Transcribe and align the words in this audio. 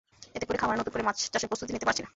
এতে 0.35 0.45
করে 0.47 0.59
খামারে 0.61 0.79
নতুন 0.79 0.93
করে 0.95 1.05
মাছ 1.07 1.17
চাষের 1.33 1.49
প্রস্তুতি 1.49 1.71
নিতে 1.75 1.87
পারছি 1.87 2.01
না। 2.03 2.09